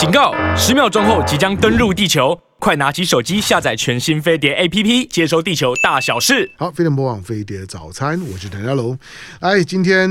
[0.00, 0.32] 警告！
[0.56, 6.50] 十秒钟后即将登陆地球，快拿起手机下载全新飞碟 APP，接收地球大小事。
[6.56, 8.98] 好，飞碟播网飞碟早餐，我是谭家龙。
[9.40, 10.08] 哎，今天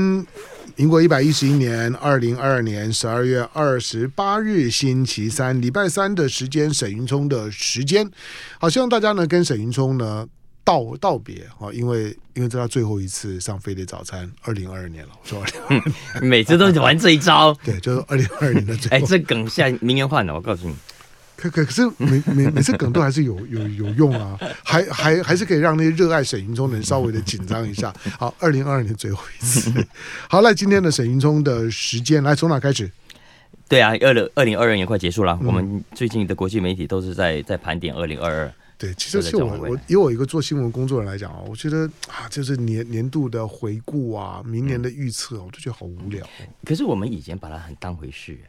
[0.76, 8.08] 民国一百一十一年二零二二年十二月二十八日星期三，礼拜三的时间，沈云聪的时间。
[8.60, 10.24] 好，希望大家呢跟沈云聪呢。
[10.70, 15.10] 道道别啊，因为因为这是他最后一次上飞碟早餐，二零二二年了。
[15.20, 15.82] 我说二零
[16.14, 18.96] 二每次都玩这一招， 对，就是二零二二年的最后。
[18.96, 20.74] 哎，这梗现在明年换了，我告诉你。
[21.36, 27.92] 可可可是每每每次梗都还是有有有用啊，还还还是可以让那些热爱沈云聪的人稍微的紧张一下。
[28.18, 29.72] 好，二零二二年最后一次。
[30.28, 32.90] 好，来今天的沈云聪的时间，来从哪开始？
[33.68, 38.52] 对啊，二零二零二二年快结束了，嗯、我们最近的国际媒体都是在在盘点二零二二。
[38.80, 46.26] 对，其实是我我以我一个做新闻工作人来讲啊，我觉得啊，就是年年度的回顾啊，明年的预测，我都觉得好无聊。
[46.64, 48.40] 可是我们以前把它很当回事。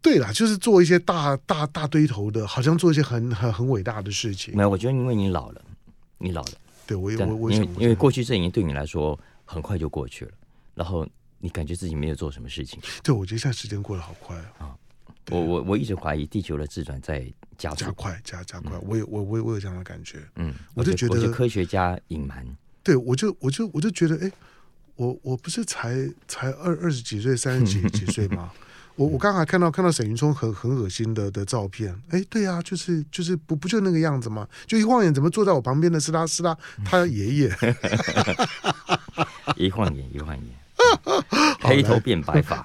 [0.00, 4.56] 对啦，就是做一些大大大堆头的，好像做一些很很很伟大的事情。
[4.56, 5.62] 没有，我觉得因为你老了，
[6.16, 6.52] 你老了。
[6.86, 10.32] 对，我我我因为因为过去这一年对你来说很快就过去了，
[10.74, 11.06] 然后
[11.38, 12.80] 你感觉自己没有做什么事情。
[13.02, 14.48] 对，我觉得现在时间过得好快啊。
[14.60, 14.76] 啊
[15.30, 17.24] 我我我一直怀疑地球的自转在
[17.56, 22.44] 加加快加加快，我有我我我有这样的感觉，嗯，我就觉得科学家隐瞒，
[22.82, 24.32] 对我就我就我就觉得，哎，
[24.96, 28.50] 我我不是才才二二十几岁三十几几岁吗？
[28.96, 34.46] 我我刚才看到看到沈云聪很很恶心的的照片，哎，对啊，就是就是不不就那个样子吗？
[34.66, 37.56] 就一晃眼，怎么坐在我旁边的是他是他他爷爷，
[39.56, 40.61] 一晃眼一晃眼。
[41.60, 42.64] 黑头变白发，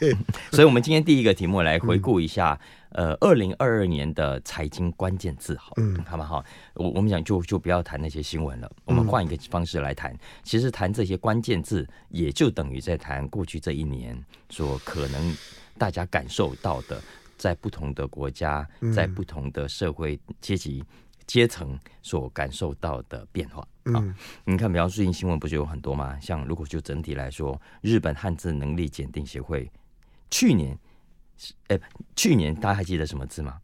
[0.00, 0.16] 对，
[0.50, 2.58] 所以，我们今天第一个题目来回顾一下，
[2.90, 6.44] 呃，二零二二年的财经关键字，好，嗯，好不好？
[6.74, 10.16] 我我们讲就就不要谈那些新闻了，我们换一个方式来谈。
[10.42, 15.36] 其实谈这些关键字，也就等于在谈过去这一年所可能
[15.78, 17.00] 大家感受到的，
[17.36, 20.84] 在不同的国家，在不同的社会阶级。
[21.26, 26.18] 阶层所感受到的变化啊，嗯、你看，比方最近新闻不是有很多吗？
[26.20, 29.70] 像如果就整体来说，日本汉字能力检定协会
[30.30, 30.76] 去年，
[31.68, 31.82] 哎、欸，
[32.14, 33.60] 去年大家还记得什么字吗？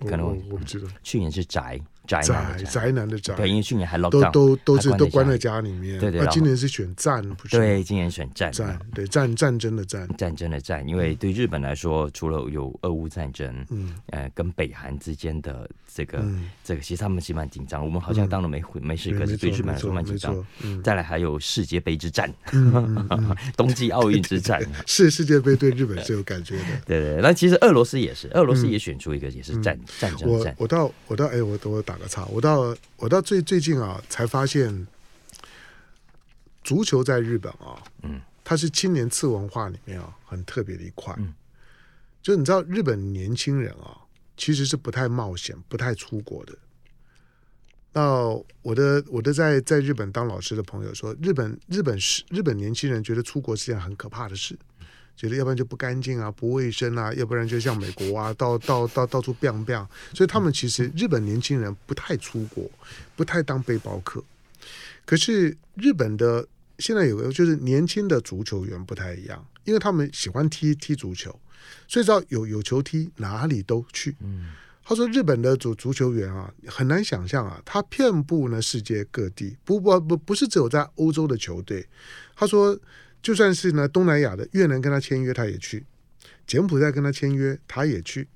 [0.00, 1.80] 可能我，我不记得，去年是宅。
[2.06, 2.20] 宅
[2.64, 6.26] 宅男的宅，对，因为去年还都都都是都关在家里面，对对。
[6.28, 7.56] 今年是选战，不是？
[7.56, 10.86] 对，今年选战，战对战战争的战，战争的战。
[10.88, 16.24] 因为对日本来说，除了有俄乌战争，嗯，呃，跟北韩之间的这个
[16.64, 17.84] 这个，其实他们其实蛮紧张。
[17.84, 20.44] 我们好像当了没没事，可是对日本来说蛮紧张。
[20.82, 22.32] 再来还有世界杯之战，
[23.56, 26.64] 冬季奥运之战， 是世界杯对日本是有感觉的。
[26.86, 30.54] 对对，那其实俄罗斯也是，俄罗斯也选出一个也是战战争战。
[30.58, 32.76] 我到我到哎，我我打个岔，我到。
[32.96, 34.86] 我到最最近啊，才发现
[36.62, 41.14] 足球在日本啊，嗯，它是青年次文化里面啊很特别的一块。
[41.16, 41.32] 嗯，
[42.20, 43.96] 就你知道，日本年轻人啊，
[44.36, 46.54] 其实是不太冒险、不太出国的。
[47.94, 48.28] 那
[48.60, 54.58] 我的我的在在日本当老师的朋友说，日本日本是日本年轻人觉得出国是件很可怕的事。
[55.20, 59.86] 觉得要不然就不干净啊，不卫生啊，要不然就像美国啊， 到到到到处 biang biang。
[60.14, 62.64] 所以他们其实日本年轻人不太出国，
[63.14, 64.24] 不太当背包客。
[65.04, 66.48] 可是日本的
[66.78, 71.38] 现在有个就是年轻的足球员不太一样，因为他们喜欢踢踢足球，
[71.86, 74.16] 所以知道有有球踢哪里都去。
[74.20, 81.86] 嗯他说日本的足足球员啊，很难想象啊，他遍布呢世界各地，不不不不是只有在欧洲的球队。
[82.34, 82.80] 他说。
[83.22, 85.80] 就算是呢，东南亚的越南跟他签约，他也去；
[86.46, 88.28] 柬埔寨跟他签约，他也去。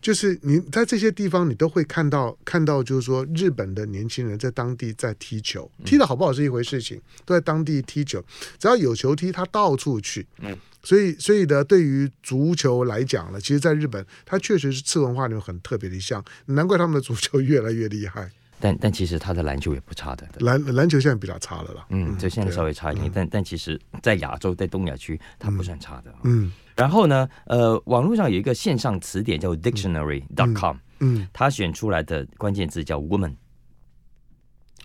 [0.00, 8.22] 就是你在这些地方，你都会看到看到，就是说日本的年轻人在当地在踢球，踢的好不好是一回事情，情都在当地踢球，
[8.58, 10.26] 只要有球踢，他到处去。
[10.38, 18.30] 嗯，所以所以呢，对于足球来讲呢，其实在日本，它确实是次文化里面很特别的一项，难怪他们的足球越来越厉害。
[18.60, 21.86] 但但其实他的篮球也不差的，篮篮球现在比较差了啦。
[21.88, 26.14] 嗯，就现在稍微差一点，但但其实，在亚洲，在东亚区，他不算差的。
[26.24, 33.34] 嗯，然后呢，呃，网络上有一个线上词典叫 Dictionary.com，嗯，他选出来的关键字叫 woman。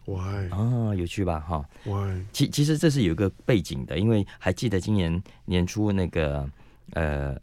[0.06, 0.50] Why？
[0.52, 1.40] 啊，有趣吧？
[1.42, 1.66] 哈。
[1.84, 2.24] Why？
[2.32, 6.50] 其其实这是有一个背景的，因为还记得今年年初那个
[6.94, 7.36] 呃，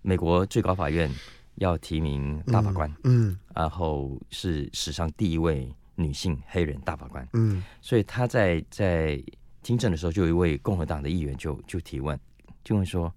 [0.00, 1.10] 美国最高法院。
[1.56, 9.22] 要提名大法官，嗯，嗯，然后是史上第一位女性黑人大法官，嗯，所以他在在
[9.62, 12.18] 听证的时候，就有一位共和党的议员就就提问，
[12.64, 13.12] 就问说，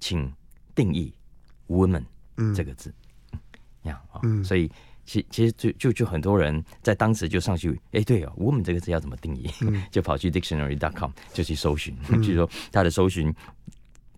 [0.00, 0.32] 请
[0.74, 1.14] 定义
[1.68, 2.04] “woman”
[2.54, 2.92] 这个字，
[3.82, 4.68] 呀啊，嗯，所以
[5.04, 9.48] 其其实就就就很多人在当时就上去，哎，对哦，“woman” 这个字要怎么定义？
[9.60, 13.32] 嗯， 就跑去 dictionary.com 就去搜寻，据说他的搜寻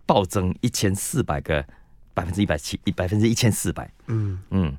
[0.06, 1.62] 暴增一千四百个。
[2.20, 3.90] 百分之一百七，百分之一千四百。
[4.08, 4.38] 嗯。
[4.50, 4.76] 嗯，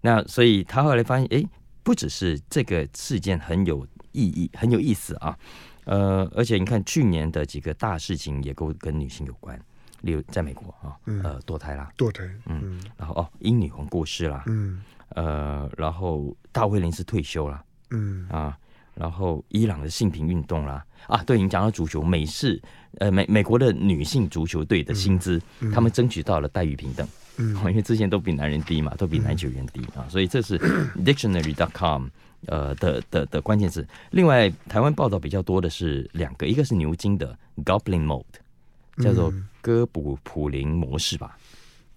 [0.00, 1.44] 那所以他后来发现，哎，
[1.84, 5.38] 不只是这个事件很有意义、很有意思啊，
[5.84, 9.56] 呃，而且你看去年的几个大事情也都跟女性有关，
[10.00, 18.26] 例如在美国啊，呃，堕胎啦，堕胎，嗯，然后哦，英女皇过世啦，嗯，呃，然后大卫林斯退休啦，嗯。
[18.28, 18.58] 啊。
[18.94, 22.60] 然后伊朗的性平运动啦，啊，对，你讲到足球，美式
[22.98, 27.06] 呃美美国的女性足球队的薪资，嗯嗯、他们争取到了待遇平等，
[27.38, 30.58] 嗯，因为之前都比男人低嘛，都比男球员低、嗯、啊，所以这是
[31.04, 32.08] dictionary.com
[32.46, 33.86] 呃的的的关键词。
[34.10, 39.32] 另外，台湾报道比较多的是两个，一个是牛津的 Goblin Mode，叫做
[39.62, 41.38] 哥布普林模式吧，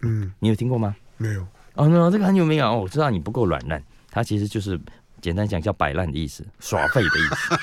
[0.01, 0.95] 嗯，你有听过吗？
[1.17, 1.41] 没有。
[1.73, 4.79] 哦，那这个很有名啊，哦，我知道你不够软烂，它其实就是。
[5.23, 7.55] 简单讲叫摆烂的意思，耍废的意思。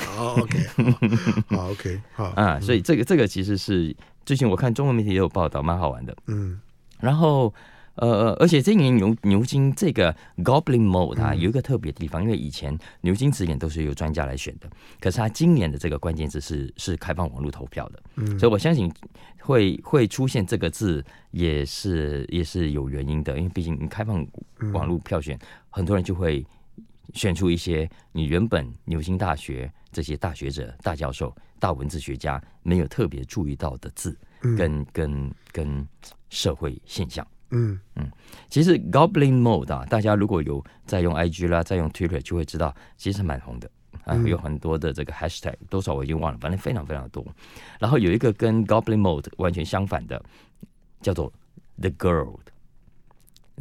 [0.08, 0.58] 好，OK，
[1.48, 2.24] 好，OK，好。
[2.30, 3.94] 啊，所以这个这个其实是
[4.24, 6.16] 最近我看中文媒体也有报道，蛮好玩的。
[6.28, 6.58] 嗯，
[7.00, 7.52] 然后
[7.96, 14.66] 呃，而且这一年牛牛津这个 Goblin Mode 啊，有一个特别的地方，因为以前牛津词典都是由专家来选的，
[14.98, 18.90] 可是它今年的这个关键字是是开放网络投票的，嗯，所以我相信
[19.40, 24.26] 会会出现这个字也是也是有原因的，因为毕竟你开放
[24.72, 25.38] 网络票选，
[25.68, 26.42] 很多人就会。
[27.12, 35.88] 选出一些你原本牛津大学这些大学者、大教授、大文字学家没有特别注意到的字，跟、嗯、跟跟
[36.30, 37.26] 社会现象。
[37.50, 37.78] 嗯。
[37.96, 38.10] 嗯，
[38.48, 43.70] 其实 Goblin Mode 啊，大家如果有在用 IG 啦，在用 Twitter 就会知道，其实蛮红的。
[44.04, 47.24] 啊，有很多的这个 Hashtag，多少我已经忘了，反正非常非常多。
[47.78, 50.20] 然后有一个跟 Goblin Mode 完全相反的，
[51.00, 51.32] 叫做
[51.78, 51.90] The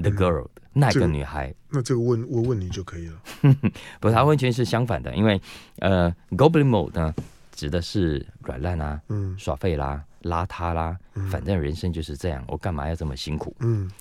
[0.09, 0.45] Girl，The Girl。
[0.45, 3.21] 嗯那个女孩，那这个问我问你就可以了。
[3.99, 5.37] 不，它完全是相反的，因为
[5.79, 7.13] 呃，Goblin Mode 呢，
[7.51, 13.53] 指的是软烂啊，嗯，耍废啦，邋遢啦，嗯、反正人生就是这样，我干嘛要这么辛苦？
[13.59, 13.91] 嗯，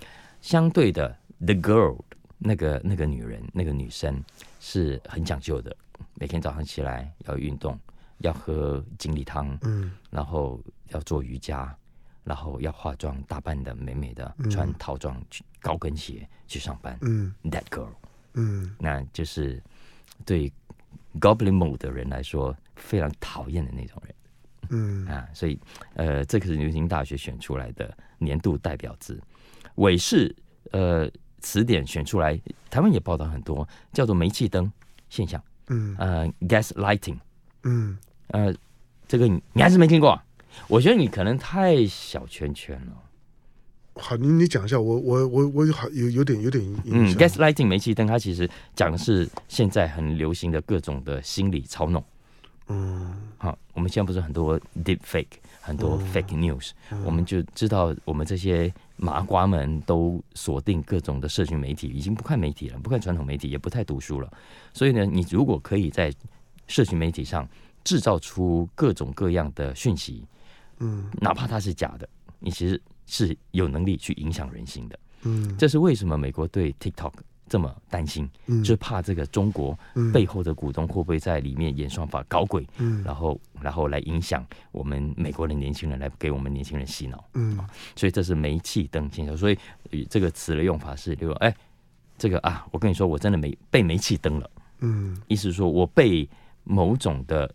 [0.41, 1.09] 相对的
[1.45, 1.99] ，The Girl
[2.39, 4.23] 那个那个女人，那个女生
[4.61, 5.77] 是很讲究的，
[6.15, 7.77] 每天早上起来要运动，
[8.19, 11.77] 要喝精力汤，嗯，然后要做瑜伽。
[12.31, 16.97] 然后要化妆打扮的美美的，嗯、穿套装去高跟鞋去上班。
[17.01, 17.89] 嗯，That girl，
[18.35, 19.61] 嗯，那就是
[20.25, 20.49] 对
[21.19, 24.15] Goblin Mode 的人来说非常讨厌的那种人。
[24.69, 25.59] 嗯啊，所以
[25.95, 29.21] 呃，这个是牛津大学选出来的年度代表字。
[29.75, 30.33] 韦氏
[30.71, 31.11] 呃
[31.41, 32.41] 词典选出来，
[32.71, 34.73] 台湾也报道很多，叫做煤气灯
[35.09, 35.43] 现象。
[35.67, 37.19] 嗯，呃，gas lighting。
[37.65, 37.99] 嗯，
[38.29, 38.55] 呃，
[39.09, 40.17] 这个你你还是没听过？
[40.69, 42.93] 我觉得你可能太小圈圈了。
[43.95, 52.03] 好，你你讲一下，我我我我好有有点有点嗯，gaslighting 煤气灯，它其实讲的是现在很流行的各种的心理操弄。
[52.69, 55.27] 嗯，好，我们现在不是很多 deep fake，
[55.61, 64.33] 很多 fake news，、嗯、我们就知道我们这些麻瓜们都锁定各种的社群媒体，已经不看媒体了，不看传统媒体，也不太读书了。
[64.73, 66.15] 所以呢，你如果可以在
[66.69, 67.47] 社群媒体上
[67.83, 70.25] 制造出各种各样的讯息。
[70.81, 74.99] 嗯，哪怕它是假的，你其实是有能力去影响人心的。
[75.23, 77.13] 嗯，这是为什么美国对 TikTok
[77.47, 79.79] 这么担心，嗯，就是怕这个中国
[80.13, 87.23] 背后的股东会不会在里面演算法搞鬼，嗯，然后然后来影响我们美国的年轻人，来给我们年轻人洗脑。
[87.35, 87.59] 嗯，
[87.95, 89.37] 所以这是煤气灯现象。
[89.37, 89.59] 所以
[90.09, 91.55] 这个词的用法是，就说，哎，
[92.17, 94.51] 这个啊，我跟你说，我真的没被煤气灯了。
[94.79, 96.27] 嗯，意思是说我被
[96.65, 97.53] 某种的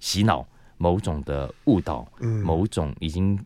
[0.00, 0.44] 洗脑。
[0.76, 3.38] 某种的误导，嗯，某种已经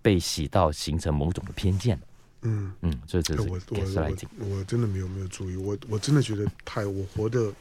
[0.00, 1.98] 被洗到形成某种的偏见，
[2.42, 2.72] 嗯。
[2.82, 7.52] 嗯，所以这是我我我真的没有没有注意，我我真的觉得太我活的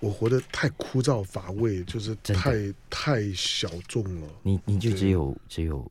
[0.00, 4.28] 我活的太枯燥乏味，就是太太小众了。
[4.42, 5.90] 你你就只有只有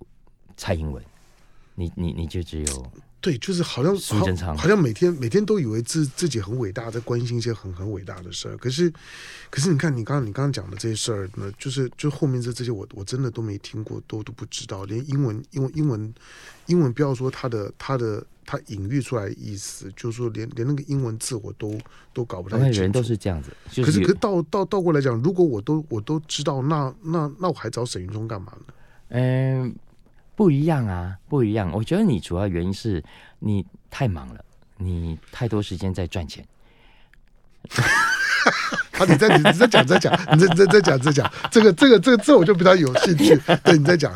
[0.56, 1.04] 蔡英文，
[1.76, 2.92] 你你你就只有。
[3.28, 3.94] 对，就是好像
[4.40, 8.56] 好，好像每天每天都以为自自己很伟大，在关心一些很很伟大的事儿。
[8.56, 8.90] 可是，
[9.50, 14.86] 可是你看，你刚刚你刚刚讲的这些事儿呢，就是就后面这这些我，我我真的都没听过，都都不知道。
[14.86, 16.14] 连英文，英文，英文，
[16.68, 21.78] 英文，不要说它的它的它隐喻出来的意思，就是说连连那个英文字我都
[22.14, 22.80] 都搞不太清楚。
[22.80, 23.52] 人都是这样子。
[23.76, 28.74] 可是，可是倒倒倒过来讲，如果我都我都知道，那那那我还找沈云聪干嘛呢？
[29.10, 29.76] 嗯。
[30.38, 31.72] 不一样啊，不一样。
[31.74, 33.04] 我觉得你主要原因是
[33.40, 34.46] 你太忙了，
[34.78, 36.46] 你太多时间在赚钱。
[38.94, 43.36] 好， 你再你再讲再讲，你再再再讲再讲，这个这个这个这我就比较有兴趣。
[43.66, 44.14] 对，你再讲。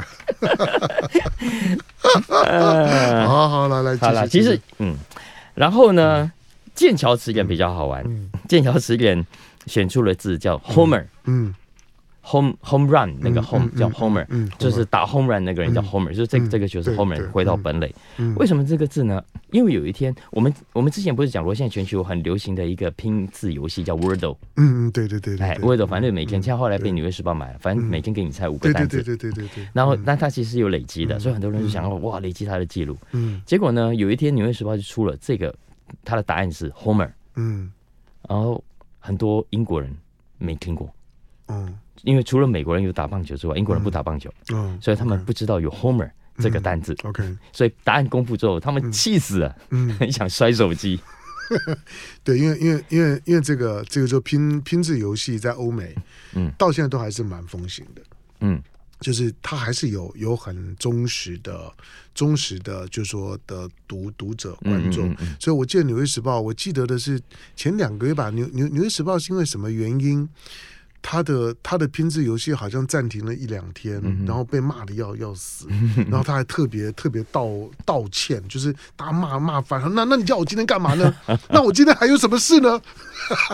[3.27, 4.95] 好好来来，好了，其实嗯，
[5.55, 6.31] 然后呢，
[6.75, 8.05] 剑桥词典比较好玩。
[8.47, 9.25] 剑桥词典
[9.65, 11.53] 选出了字叫 Homer，嗯
[12.21, 14.25] home home run 那个 home 叫 homer，
[14.57, 17.93] 就是打 home run 那个人叫 homer，就是这个这个就是 homer 回到本垒。
[18.35, 19.23] 为什么这个字呢？
[19.51, 24.37] 因为有一天我们我们之前不是讲过，现在全球很流行的一个拼字游戏叫 Wordle。
[24.55, 29.03] 嗯嗯，对对对，哎，Wordle 反正每天，现在后来被纽约时报买了，反正每天给你猜五个单词。
[29.03, 29.67] 对对对对对。
[29.73, 32.97] 然后，但它其实有累积的，所以很多人就想要哇，累积它的记录。
[33.11, 33.41] 嗯。
[33.45, 35.53] 结果呢，有一天纽约时报就出了这个，
[36.05, 37.09] 它的答案是 homer。
[37.35, 37.71] 嗯。
[38.29, 38.63] 然后
[38.99, 39.93] 很多英国人
[40.37, 40.89] 没听过。
[41.47, 41.77] 嗯。
[42.03, 46.95] 因为除了美国人有打棒球之外，英国人不打棒球，嗯，所以他们不知道有 Homer 这个单字。
[47.03, 50.99] OK，所以答案公布之后，他们气死了，嗯，很想摔手机。
[52.23, 55.93] 对，因为因为因为因为这个这个就拼拼字游戏在欧美，
[56.33, 58.01] 嗯，到现在都还是蛮风行的，
[58.39, 58.61] 嗯，
[59.01, 61.71] 就是他还是有有很忠实的
[62.15, 65.13] 忠实的，就是说的读读者观众。
[65.39, 67.19] 所以我记得《纽约时报》，我记得的是
[67.55, 70.27] 前两个月吧，《纽纽纽约时报》是因为什么原因？
[71.01, 75.67] 他的他的拼字游戏好像暂停了一两天，嗯、然后被骂的要要死，
[76.09, 77.47] 然后他还特别特别道
[77.85, 79.81] 道歉，就是大家骂骂翻。
[79.93, 81.13] 那那你叫我今天干嘛呢？
[81.49, 82.79] 那我今天还有什么事呢？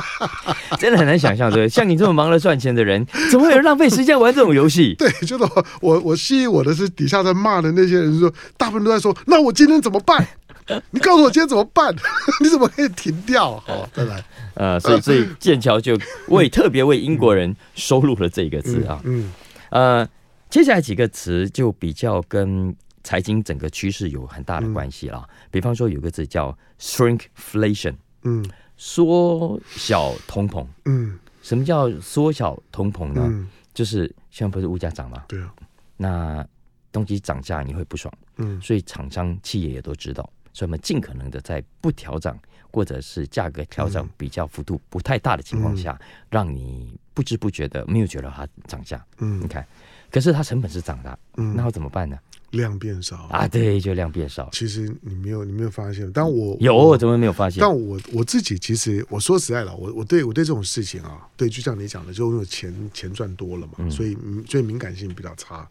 [0.79, 4.93] 真的很难想象，对，像你这么忙着赚钱的人，怎么会有人浪费时间玩这种游戏？
[4.95, 10.25] 对，就是我我我吸引我的是底下在骂的那些人说，大部分都在说，那我今天怎么办？
[10.91, 11.95] 你告诉我今天怎么办？
[12.41, 13.57] 你怎么可以停掉？
[13.59, 14.23] 好，再来。
[14.55, 15.97] 呃，所以所以剑桥就
[16.29, 18.99] 为特别为英国人收录了这个字啊。
[19.03, 19.31] 嗯。
[19.69, 20.07] 呃，
[20.49, 25.27] 接下来几个词就比较跟财经整个趋势有很大的关系了。
[25.51, 28.43] 比方说有个字叫 shrinkflation，嗯，
[28.77, 30.65] 缩小通膨。
[30.85, 31.19] 嗯。
[31.43, 33.47] 什么叫缩小通膨呢？
[33.73, 35.23] 就是现在不是物价涨吗？
[35.27, 35.53] 对啊。
[35.95, 36.45] 那
[36.91, 38.11] 东西涨价你会不爽。
[38.37, 38.59] 嗯。
[38.61, 40.27] 所以厂商企业也都知道。
[40.57, 42.35] 所以我们尽可能的在不调整，
[42.71, 49.05] 或者是价格调整比较幅度不太大的情况下，嗯、让你不知不觉的没有觉得它涨价。
[49.19, 49.63] 嗯，你看，
[50.09, 52.17] 可是它成本是涨的，嗯，那要怎么办呢？
[52.51, 54.49] 量变少啊，对，就量变少。
[54.51, 57.61] 其实你没有，你没有发现，但我有，我怎么没有发现？
[57.61, 64.17] 但我我自己其实我说实在的，我我对我对这种事情啊，对，就像你讲的，就因为钱钱赚多了嘛，嗯、所以
[64.49, 65.69] 所以敏感性比较差。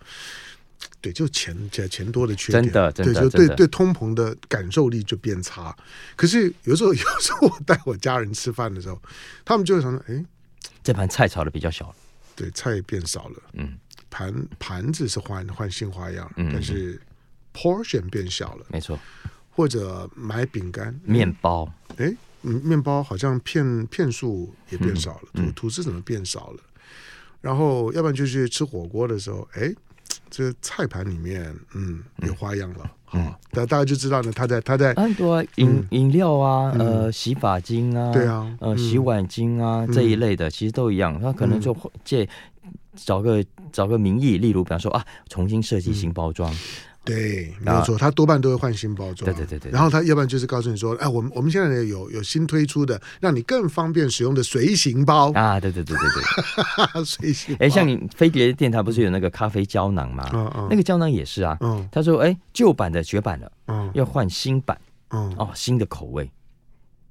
[1.01, 5.77] 对，就钱钱钱多的缺点，真的，真的对，就对对通膨的感受力就变差。
[6.17, 9.01] 可是有时候，有时候我带我家人吃饭的时候，
[9.45, 10.25] 他们就会想说：“哎，
[10.83, 11.95] 这盘菜炒的比较小了。”
[12.35, 13.43] 对，菜也变少了。
[13.53, 13.79] 嗯，
[14.11, 17.01] 盘盘子是换换新花样，嗯、但是
[17.55, 18.67] portion 变小了。
[18.69, 18.99] 没错。
[19.51, 26.61] 或者买饼干、面包，哎，面包好像片片数也变少了，吐吐司怎么变少了？
[27.41, 29.73] 然后，要不然就是吃火锅的时候，哎。
[30.31, 42.29] 这菜盘里面，嗯，有花样了，嗯，大大家就知道呢，他在他在很多饮饮料啊，呃，洗发精啊，对啊，呃，洗碗精啊这一类的，其实都一样，他可能就借
[42.95, 46.53] 找个找个名义，例如比方说啊，重新设计新包装。
[47.07, 49.25] 对，没有错，他多半都会换新包装。
[49.25, 49.71] 对对对对。
[49.71, 55.59] 然后他要不然就是告诉你说，哎，我们我们现在有有新推出的，让你更方便使用的随行包啊！
[55.61, 56.09] 对对对对
[56.93, 57.57] 对， 随行。
[57.61, 60.29] 哎，像你飞碟电台不是有那个咖啡胶囊吗？
[60.35, 60.67] 嗯嗯。
[60.69, 61.57] 那个胶囊也是啊。
[61.61, 61.89] 嗯。
[61.93, 64.77] 他说，哎，旧版的绝版了，嗯，要换新版，
[65.11, 66.29] 嗯，哦，新的口味。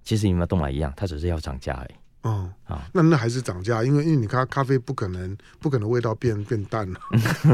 [0.03, 1.89] 其实你们东买一样，它只是要涨价而已。
[2.25, 6.99] 哦，啊，那那还是涨价，因为因为你看咖啡不可能不可能味道变变淡了，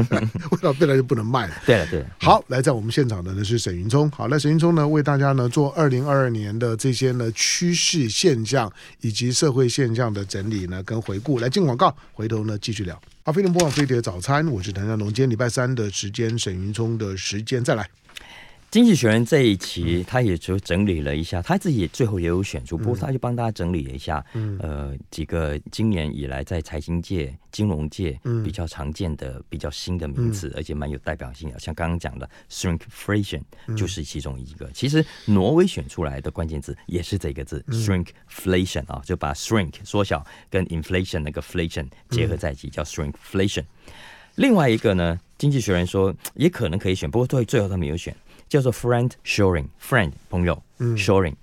[0.50, 1.54] 味道变了就不能卖了。
[1.66, 12.98] 对了对了，好，来在我们现场的呢是沈云聪，好，那沈云聪呢为大家呢做二零二二年的这些呢趋势现象以及社会现象的整理呢跟回顾，来进广告，回头呢继续聊。
[13.24, 17.86] 好，飞碟播放飞碟早餐，我是谭家龙，今天礼拜三的时间，沈云聪的时间再来。
[18.72, 24.24] 经济学人这一期，他也就整理了一下，他自己也最后也有选出，不过他就帮大家整理了一下，
[24.60, 33.42] 呃，几个今年以来在财经界、金融界比较常见的、比较新的名词，而且蛮有代表性的，像刚刚讲的 shrinkflation
[33.76, 34.70] 就是其中一个。
[34.72, 43.64] 其实挪威选出来的关键字也是这个字 shrinkflation 啊，就把 shrink 缩小跟 inflation 那个 flation 结合在一起，叫 shrinkflation。
[44.36, 48.16] 另外一个呢，经济学人说也可能可以选，不过最最后他没有选。
[48.52, 51.34] 叫做 friend shoring，friend 朋友、嗯、shoring，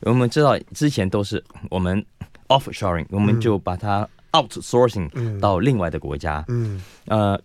[0.00, 2.04] 我们知道之前都是我们
[2.48, 7.40] offshoring，我们就把它 outsourcing 到另外的国家，嗯，呃，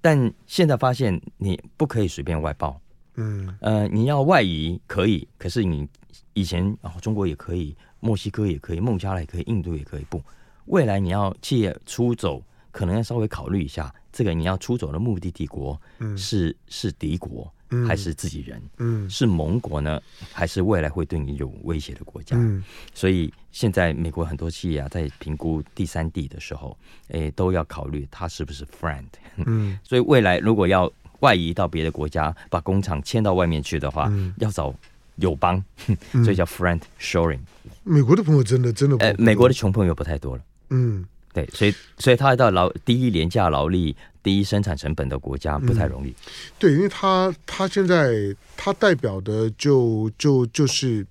[0.00, 2.80] 但现在发现你不可以随便外包，
[3.16, 5.88] 嗯，呃，你要外移可以，可是你
[6.34, 10.22] 以前哦，中国也可以，墨西哥也可以，孟加拉也可以，印度也可以，不，
[10.66, 15.76] 未来你要企业出走，可能要稍微考虑一下，这个你要出走的目的地国
[16.16, 17.52] 是是敌国。
[17.86, 18.62] 还是自己人？
[18.78, 20.00] 嗯，是盟国呢，
[20.32, 22.36] 还是未来会对你有威胁的国家？
[22.36, 22.62] 嗯，
[22.94, 26.76] 所以现在美国很多企业啊，在评估第三地的时候，
[27.08, 29.04] 诶，都要考虑它是不是 friend。
[29.46, 30.90] 嗯， 所以未来如果要
[31.20, 34.74] 外移到别的国家，把工厂迁到外面去的话，嗯、要找
[35.16, 35.62] 友邦，
[36.24, 37.40] 所以叫 friend shoring。
[37.82, 40.42] 美国的朋友真的真的，呃，美国的穷朋友不太多了。
[40.70, 41.04] 嗯，
[41.34, 43.94] 对，所以所以他到劳第一廉价劳力。
[44.24, 46.14] 第一生产成本的国家不太容易，嗯、
[46.58, 51.06] 对，因为他他现在他代表的就就就是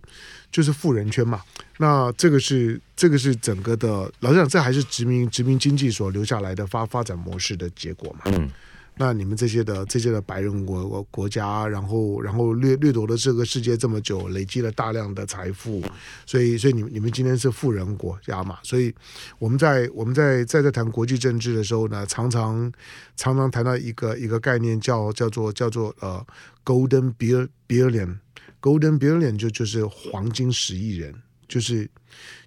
[0.52, 1.40] 就是富人圈嘛，
[1.78, 8.50] 那这个是这个是整个的，老实讲，这还是殖民殖民经济所留下来的发发展模式的结果嘛，嗯。
[8.96, 15.84] 那你们这些的这些的白人国国国家，然后然后掠掠夺了这个世界这么久，累积了大量的财富，
[16.28, 18.60] 所以所以你们你们今天是富人国家嘛？
[18.62, 18.94] 所以
[19.40, 22.72] 我们在我们在在在谈国际政治的时候呢，常常
[23.16, 26.24] 常常谈到一个一个概念叫叫做叫做呃
[26.64, 31.16] Golden Billion，Golden Billion 就就是黄金十亿人，
[31.48, 31.90] 就是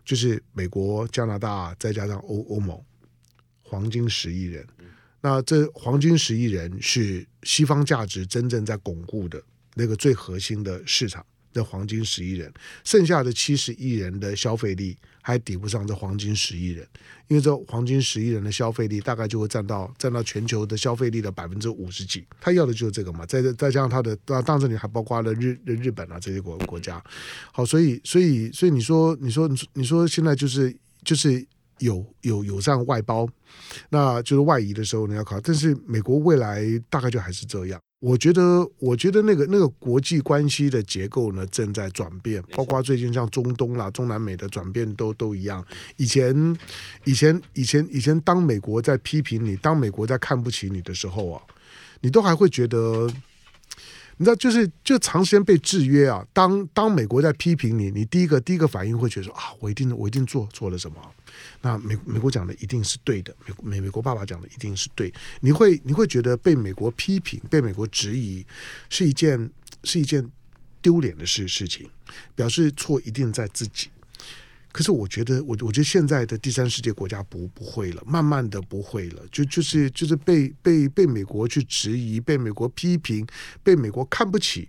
[0.04, 2.80] 就是美国、加拿大再加上欧欧盟，
[3.62, 4.64] 黄金十亿人。
[5.20, 9.42] 那这黄金十亿人是西方价值真正在巩固的
[9.75, 12.52] 那个最核心的市场的黄金十亿人，
[12.85, 16.87] 剩下的七十亿人的消费力还抵不上这黄金十亿人，
[17.28, 27.02] 因为这黄金十亿人的消费力大概就会占到占到全球的消费力的百分之五十几，他要的就是这个嘛，再再加上他的，当当这里还包括了日日本啊这些国国家，
[27.52, 31.44] 好，所以所以所以你说你说你说现在就是就是。
[31.78, 33.28] 有有有这样外包，
[33.90, 37.80] 那就是外移的时候你要考，但是美国未来大概就还是这样。
[37.99, 45.64] 我觉得，我觉得那个那个国际关系的结构呢正在转变，包括最近像中东啦、中南美的转变都都一样。
[45.97, 46.56] 以前
[47.04, 51.42] 以前以前以前，当美国在批评你，当美国在看不起你的时候啊，
[52.00, 53.11] 你都还会觉得。
[54.18, 56.26] 你知道，就是就长时间被制约啊。
[56.32, 60.96] 当当美国在批评你，你第一个第一个反应会觉得说啊，我一定我一定做做了什么。
[61.61, 65.12] 那美美国讲的一定是对的，美美美国爸爸讲的一定是对。
[65.40, 68.44] 你会你会觉得被美国批评、被美国质疑
[68.88, 69.50] 是一件
[69.85, 70.26] 是一件
[70.80, 71.88] 丢脸的事事情，
[72.35, 73.88] 表示错一定在自己。
[74.76, 83.27] 可是我觉得，我我觉得现在的第三世界国家不不会了，慢慢的不会了，就就是就是被被被美国去质疑，被美国批评，
[83.62, 84.68] 被美国看不起，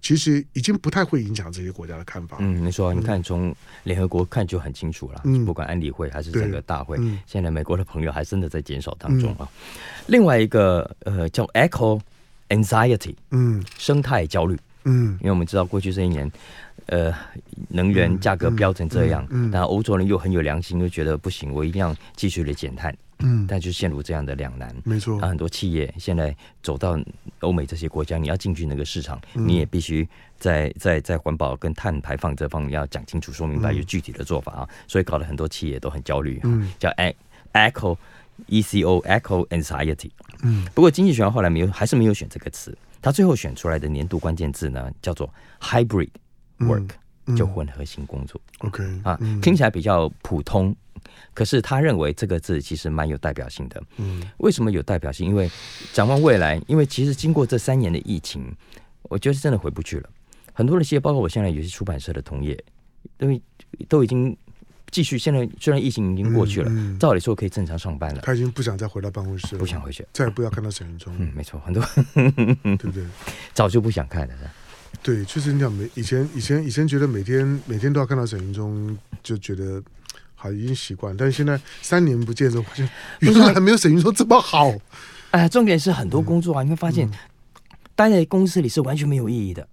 [0.00, 2.36] 其实已经不太会影响这些国家的看法。
[2.38, 9.38] 嗯，没错，你看从联合国看就很清楚了，嗯，不管安理会还是整个大会，嗯，现在美国的朋友还真的在减少当中啊。
[9.40, 9.48] 嗯，
[10.06, 12.00] 另外一个呃叫 echo
[12.50, 16.30] Anxiety，嗯，生态焦虑，嗯，因为我们知道过去这一年。
[16.86, 17.12] 呃，
[17.68, 25.18] 能源价格飙成这样，嗯，但欧洲人又很有良心，又觉得不行，我一定要继续的减碳，嗯，但就陷入这样的两难，没错。
[25.18, 26.96] 很多企业现在走到
[27.40, 36.88] 欧美这些国家，你要进去那个市场，嗯，你也必须在在在环保跟碳排放这方面要讲清楚、说明白，有具体的做法啊，所以搞得很多企业都很焦虑，嗯，叫
[37.52, 37.96] eco
[38.46, 40.10] e c o eco anxiety，
[40.42, 45.28] 嗯，不过经济学家后来没有，还是没有选这个词，他最后选出来的年度关键字呢，叫做
[45.60, 46.10] hybrid。
[46.60, 46.88] work、
[47.26, 50.74] 嗯、就混合型工作，OK 啊，听起来比较普通，
[51.34, 53.82] 可是他认为这个字其实蛮有代表性的。
[53.96, 55.26] 嗯，为什么有代表性？
[55.28, 55.50] 因为
[55.92, 58.54] 展望未来，因为其实经过这三年的疫情，
[59.02, 60.08] 我觉得是真的回不去了。
[60.52, 62.58] 很多的企业，包括我现在有些出版社的同业，
[63.18, 63.40] 因为
[63.88, 64.34] 都已经
[64.90, 65.18] 继续。
[65.18, 68.22] 现在虽然疫情已经过去了，嗯嗯、照理说可以正常上班了。
[68.22, 71.14] 他已经不想再回到办公室了，不想回去，再也不要看到沈云忠。
[71.20, 73.04] 嗯，没错，很多对不对？
[73.52, 74.34] 早就不想看了。
[75.02, 79.80] 对，确实你讲每以前以前以前觉得每天每天都要看到沈云中，就觉得
[80.34, 82.88] 好已经习惯，但是现在三年不见之后，发现
[83.20, 84.72] 原来还没有沈云聪这么好。
[85.30, 87.12] 哎，重点是很多工作啊，嗯、你会发现、嗯、
[87.94, 89.68] 待在公司里是完全没有意义的。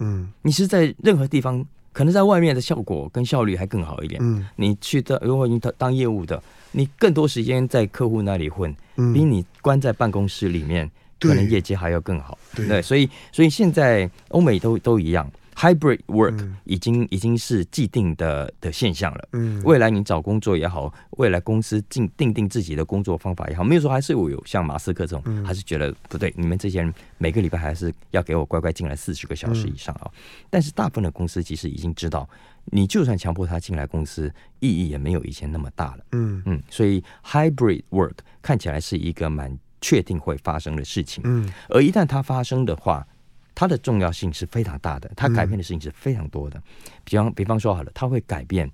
[0.00, 4.20] 嗯，你是在任何地方，可能在外面的效果跟效率还更好一点。
[4.22, 10.90] 嗯，你去的如果你当当业务的，你更多时间在客户那里混，嗯、比你关在办公室里面。
[11.20, 19.28] 可能业绩还要更好，对，对，所以所以现在欧美都都一样，hybrid work 已经、嗯、已经是既定的的现象了。
[19.32, 26.32] 嗯，未来你找工作也好，未来公司定定定自己的工作方法也好，没有说还是我有像马斯克这种，嗯、还是觉得不对。
[26.36, 30.02] 你们这些人每个礼拜还是要给我乖乖进来四十个小时以上啊。
[30.04, 32.28] 嗯、但是大部分的公司其实已经知道，
[32.66, 36.04] 你就算强迫他进来公司，意义也没有以前那么大了。
[36.12, 39.56] 嗯嗯，所以 hybrid work 看起来是一个蛮。
[39.84, 43.06] 确定会发生的事情，嗯，而一旦它发生的话，
[43.54, 46.58] 它的重要性是非常大的，它改变的事情是非常多的。
[47.04, 48.70] 比方，比方说好了，它会改变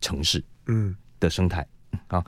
[0.00, 1.66] 城市，嗯，的生态
[2.06, 2.24] 啊，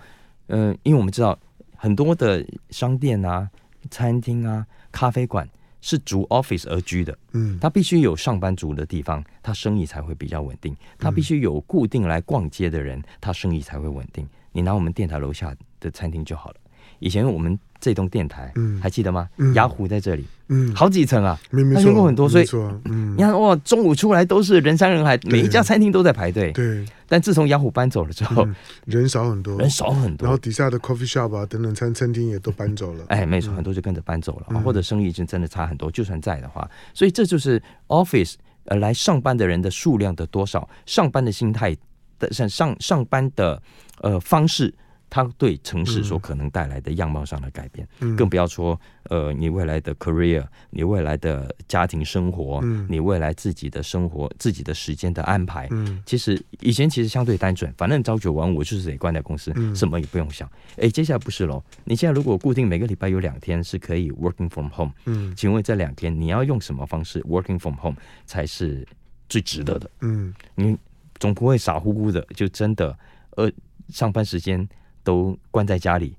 [0.49, 1.39] 嗯，因为我们知道
[1.77, 3.49] 很多的商店啊、
[3.89, 5.49] 餐厅啊、咖啡馆，
[5.81, 10.77] 是逐 office 而居的，嗯，它必须有上班族的地方，它生意才会比较稳定。
[10.99, 14.29] 它必须有固定来逛街的人，它生意才会稳定。
[14.51, 16.57] 你拿我们电台楼下的餐厅就好了。
[16.99, 19.29] 以前我们这栋电台，嗯，还记得吗？
[19.37, 22.47] 嗯，雅虎在这里，嗯，好几层啊，没没错，很多，所以，
[22.85, 26.51] 嗯，你看哇，中午出来都是人山人海，每一家餐厅都在排队。
[26.53, 28.47] 对，但自从雅虎搬走了之后，
[28.85, 33.05] 人少很多，人少很多，然后底下的 coffee shop 啊等等餐餐厅也都搬走了。
[33.09, 35.91] 哎，没错，很多就跟着搬走了，或者生意就真的差很多。
[35.91, 41.77] 就算在的话，所以这就是 office 呃来上班的人的数量的多少，上班的心态
[42.19, 43.63] 的上上上班的
[44.01, 44.75] 呃方式。
[45.11, 60.47] 它对城市所可能带来的样貌上的改变，嗯、更不要说呃，你未来的 career，你未来的家庭生活，嗯、你未来自己的生活、自己的时间的安排，嗯、其实以前其实相对单纯，反正朝九晚五就是得关在公司，嗯、什么也不用想。
[60.77, 61.65] 哎，接下来不是喽？
[61.85, 68.87] 你现在如果固定每个礼拜有两天是可以 working from home，嗯，请问这两天你要用什么方式 working from home 才是
[69.27, 69.91] 最值得的？
[70.03, 70.77] 嗯，你
[71.19, 72.97] 总不会傻乎乎的就真的
[73.37, 73.51] 呃
[73.89, 74.69] 上班时间。
[75.09, 76.15] 都关在家里，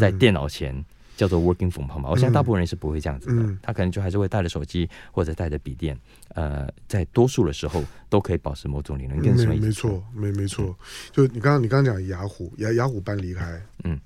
[0.00, 0.84] 在电脑前、嗯、
[1.16, 2.10] 叫做 working from home 嘛。
[2.10, 5.96] 我相信大部分人是不会这样子的，嗯、他可能就还是会带着手机或者带着笔电。
[6.34, 9.18] 呃，在多数的时候都可以保持某种灵能。
[9.46, 10.76] 没没错，没没错。
[11.12, 13.96] 就你刚刚你刚刚讲雅虎雅雅虎搬离开，嗯，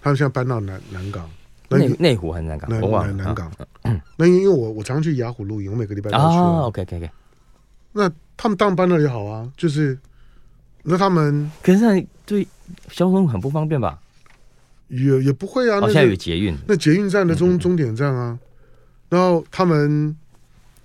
[0.00, 1.28] 他们现在搬到南南港
[1.68, 2.70] 内内湖还是南港？
[2.70, 3.50] 南南南港。
[3.82, 6.22] 嗯、那因为我我常去雅虎录影，我每个礼拜都去。
[6.22, 7.10] 啊，OK OK OK。
[7.90, 9.98] 那他们当然搬那里好啊，就是
[10.84, 12.46] 那他们可是对。
[12.88, 13.98] 交通很不方便吧？
[14.88, 15.82] 也也不会啊。
[15.82, 18.38] 好像有捷运，那捷运站的终终点站啊。
[19.10, 20.16] 然后他们，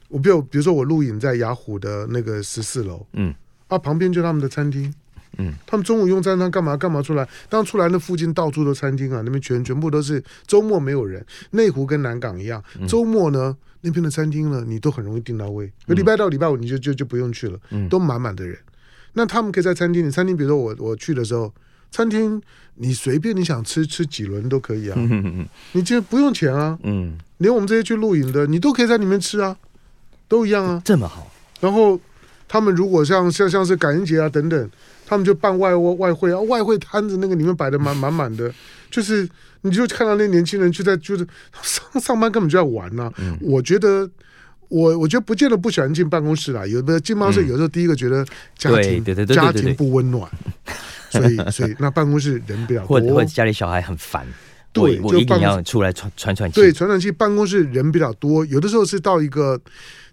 [0.10, 3.34] 我比如比如说我录影在雅虎的那个十四楼，嗯，
[3.70, 4.94] 啊旁边就他们的餐厅，
[5.38, 7.26] 嗯，他们中午用餐，他干嘛干嘛出来？
[7.48, 11.26] 当出来那附近到处都餐厅啊，那边全全部都是周末没有人。
[11.52, 15.72] 内湖跟南港一样，周末呢那边的餐厅呢，你都很容易订到位。
[15.86, 17.58] 那礼拜到礼拜五你就就就不用去了，
[17.90, 18.58] 都满满的人。
[19.20, 21.54] 那他们可以在餐厅里，餐厅比如说我我去的时候。
[21.92, 22.40] 餐厅，
[22.76, 24.96] 你随便你想吃吃几轮都可以啊，
[25.72, 29.58] 你这不用钱啊，嗯，连我们这些去露营的，你都可以在里面吃啊，
[30.28, 31.32] 都一样啊，这么好。
[31.60, 32.00] 然后
[32.48, 34.70] 他们如果像像像是感恩节啊等等，
[35.08, 38.54] 他们就办外外汇啊，外汇摊子那个里面摆的满满满的，
[38.92, 39.28] 就是
[39.62, 41.28] 你就看到那年轻人就在就是
[41.64, 43.14] 上上班根本就在玩呐、啊。
[43.18, 44.08] 嗯、我觉得
[44.70, 48.26] 我我觉得不见得不喜欢进办公室啦，有的进办公室有时候第一个觉得
[48.58, 50.30] 家庭家庭不温暖。
[51.12, 54.24] 所以，所以那办公室人比较多，家里小孩很烦，
[54.72, 56.62] 对，我一定要出来喘喘喘气。
[56.62, 57.12] 对，喘喘气。
[57.12, 59.60] 办公室人比较多，有的时候是到一个，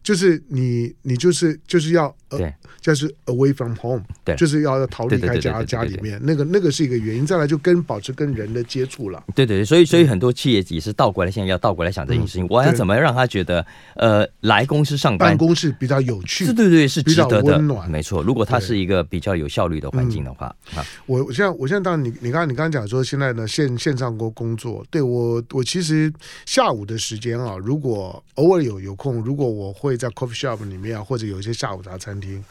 [0.06, 2.54] 就是你你就是就是要对。
[2.80, 7.26] 就是 away from home，对，就是要逃离开家家里面，那个那个是一个原因。
[7.26, 9.24] 再来就跟保持跟人的接触了。
[9.34, 12.46] 对对对，所以所以很多企业也是倒过来，现在要倒过来想这件事情。
[12.48, 13.66] 我要怎么让他觉得
[13.96, 16.44] 呃来公司上班，办公室比较有趣？
[16.46, 17.90] 对对对，是值得的，温暖。
[17.90, 26.12] 没错，如果它是一个比较有效率的环境的话，啊，我我现在我现在当然你你刚刚你刚刚讲说现在呢线线上工工作，对我我其实
[26.44, 32.44] 下午的时间啊，如果偶尔有有空，如果我会在 coffee shop 里面啊，或者有一些下午茶餐厅。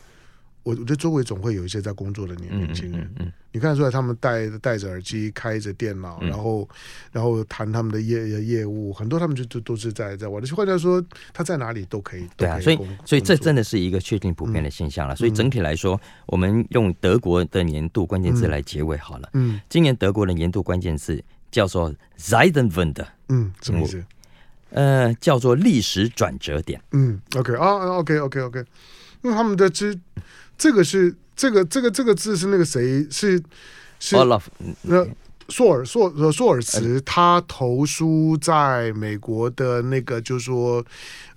[0.64, 6.68] 我我觉得周围总会有一些在工作的年年轻人，嗯嗯嗯、你看得出来他们戴戴着耳机，开着电脑，嗯、然后
[7.12, 10.56] 然后谈他们的业业务，很多他们就都都是在在玩的。
[10.56, 12.28] 换句话说，他在哪里都可以。
[12.36, 15.14] 对啊，所以所以这真的是一个确定普遍的现象了。
[15.14, 19.30] 嗯、所以整体来说，我们用德国的年度关键字来结尾好了。
[19.34, 23.06] 嗯，今年德国的年度关键字叫做 Zeitenwende。
[23.30, 24.04] 嗯，什么意思？
[24.76, 26.80] 呃，叫做历史转折点。
[26.92, 28.64] 嗯，OK 啊，OK OK OK，
[29.22, 29.98] 那他们的这。
[30.58, 33.38] 这个是这个这个这个字是那个谁是
[34.00, 34.16] 是
[34.84, 35.06] 那
[35.50, 40.82] 索尔朔呃朔尔茨他投书在美国的那个就是说。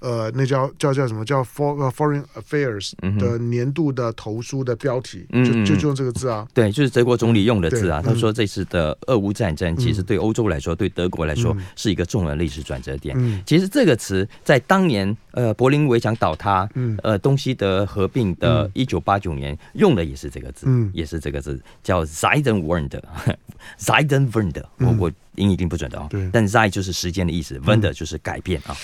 [0.01, 6.47] 呃，那叫叫叫什么叫 For Foreign Affairs 的年度的投书的标题，嗯、就就用这个字啊。
[6.55, 8.01] 对，就是德国总理用的字啊。
[8.01, 13.15] 嗯、他说这次的俄乌战争，其实对欧洲来说，嗯、对德国来说，是一个重要的历史转折点。
[13.19, 23.03] 嗯、其实这个词在当年呃柏林围墙倒塌，嗯、呃东西德合并的一九八九年用的也是这个字，嗯、也是这个字叫 Zeidenwende。
[23.79, 24.63] Zeiden Wende，。
[24.79, 26.07] 我我音一定不准的哦。
[26.09, 28.77] 对但 Zeit 就是时间的意思，Wende 就是改变啊。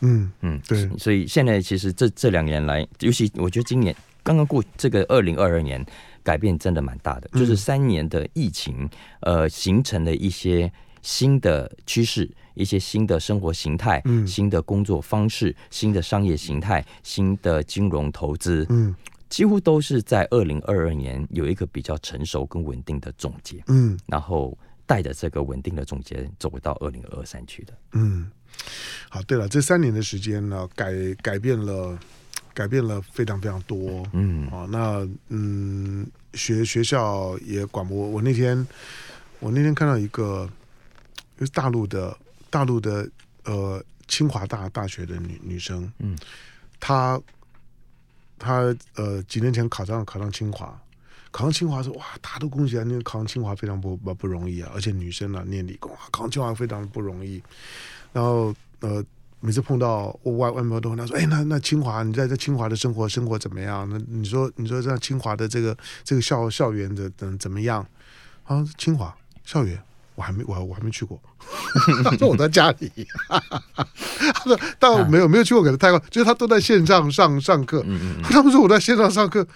[0.00, 5.84] 嗯嗯，对，所以现在其实这这两年来，尤其我觉得今年刚刚过这个二零二二年，
[6.22, 7.28] 改变真的蛮大的。
[7.32, 8.88] 就是三年的疫情，
[9.20, 18.94] 呃，形成了一些新的趋势，一些新的生活形态，嗯，新的工作方式，新的商业形态，新的金融投资，嗯，
[19.28, 24.56] 几乎都是在二零二二年有一个比较成熟跟稳定的总结，嗯，然后。
[24.86, 27.72] 带着这个稳定的总结走到二零二三去的。
[27.92, 28.28] 嗯，
[29.08, 31.98] 好，对了，这三年的时间呢，改改变了，
[32.54, 34.06] 改变了非常非常多。
[34.12, 38.12] 嗯，哦，那嗯，学学校也管不。
[38.12, 38.66] 我那天
[39.40, 40.48] 我那天看到一个，
[41.38, 42.16] 就是大陆的
[42.50, 43.08] 大陆的
[43.44, 46.16] 呃清华大大学的女女生，嗯，
[46.78, 47.20] 她
[48.38, 50.80] 她呃几年前考上考上清华。
[51.32, 52.82] 考上清华说哇，大家都恭喜啊！
[52.84, 57.40] 那个考上清华非常不不不容易啊，而且女生啊念理工啊，考上清华非常不容易。
[58.12, 59.04] 然后呃，
[59.40, 63.88] 每次碰到我外外婆都问他说，哎，那那清华你在这清华的生活生活怎么样？
[63.90, 67.86] 那你说你说这清华的这个这个校校园的怎怎么样？
[68.44, 69.80] 啊，清华校园
[70.14, 71.20] 我还没我我还没去过，
[72.04, 72.90] 他 说我在家里，
[73.28, 77.84] 他说但我没有没有去过，给他太快，就是他都在线上上上课。
[78.24, 79.46] 他们说我在线上上课。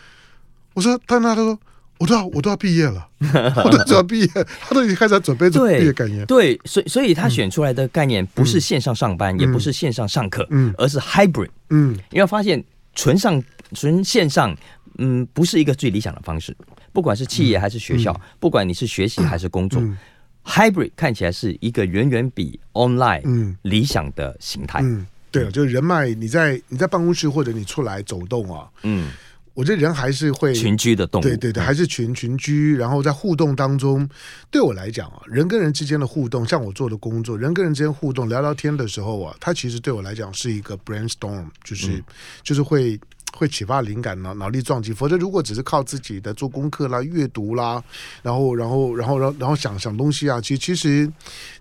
[0.75, 1.57] 我说，他那他说，
[1.99, 3.09] 我都要我都要毕业了，
[3.65, 4.27] 我都要毕业，
[4.61, 6.27] 他都已经开始准备这毕业概念。
[6.27, 12.63] 对，所以所以他选出来的概念不是线上上班，嗯、也不是线上上课，嗯，而是 hybrid，嗯，你要发现
[12.95, 13.43] 纯上
[13.75, 14.55] 纯线上，
[14.99, 16.55] 嗯，不是一个最理想的方式。
[16.93, 19.97] 不管是企业还是学校，嗯、不管你是学习还是工作、嗯、
[20.45, 23.57] ，hybrid 看起来是一个远远比 online 嗯。
[23.63, 24.81] 理想的形态。
[24.83, 29.11] 嗯，对了，就是人脉，你在你在办公室或者你出来走动啊，嗯。
[29.55, 34.09] 我觉得人还是会群居的动物，对对对，还是群群居，然后在互动当中，
[34.51, 42.03] 对我来讲啊，人跟人之间的互动，像我做的工作，人跟人之间互动聊聊天的时候啊，它其实对我来讲是一个 brainstorm，就是、嗯、
[42.43, 43.01] 就是会。
[43.37, 44.93] 会启发灵感脑，脑力撞击。
[44.93, 47.83] 否则，如果只是靠自己的做功课啦、阅读啦，
[48.23, 51.13] 然后，然后，然后，然后，然后想想东西啊，其实，其实，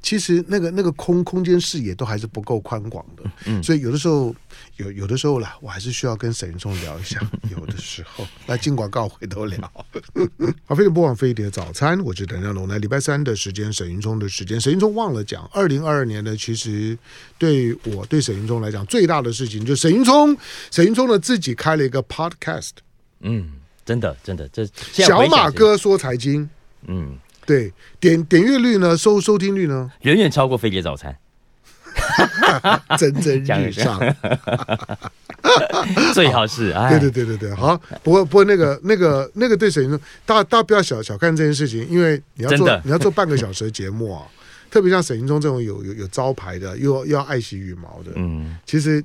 [0.01, 3.23] 其实那个那个空空间视野都还是不够宽广的。
[3.45, 4.35] 嗯，所以有的时候，
[4.77, 7.19] 有有的时候啦，我还是需要跟沈云聪聊一下。
[7.49, 9.59] 有的时候， 来进广告，回头聊。
[10.65, 12.67] 好，飞碟播放飞碟早餐，我是陈亮龙。
[12.67, 16.95] 来礼拜三的时间，沈云聪的时间，沈云聪忘了讲，二零二二年呢，其实
[17.39, 20.37] 对我对沈云聪来讲最大的事情，就是沈云聪，
[20.69, 21.55] 沈云聪的自己。
[21.63, 22.71] 开了一个 podcast，
[23.21, 23.53] 嗯，
[23.85, 26.49] 真的真的，这小马哥说财经，
[26.87, 27.71] 嗯，对，
[28.01, 31.17] 点点阅率呢，收收听率呢，远远超过飞碟早餐，
[32.99, 33.97] 蒸蒸日上，
[36.13, 44.27] 最好是， 哎，对对对对对，好，不过不过那个那个那个对沈云聪，大家大家不要小小看这件事情，因为你要做你要做半个小时的节目啊，
[44.69, 49.01] 特别像沈云聪这种有有有招牌的，又又要爱惜羽毛的，嗯，其实。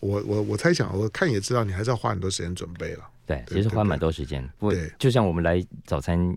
[0.00, 3.04] 我我我猜想，我看也知道，你还是要花很多时间准备了。
[3.26, 4.48] 对，其实花蛮多时间。
[4.58, 6.36] 对，就像我们来早餐